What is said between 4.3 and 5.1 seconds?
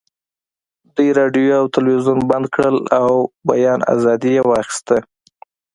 یې واخیسته